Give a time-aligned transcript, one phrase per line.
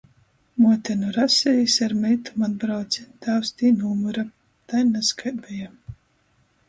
[0.61, 4.27] Muote nu Rasejis ar meitom atbrauce, tāvs tī numyra.
[4.73, 5.71] Tai nazkai beja.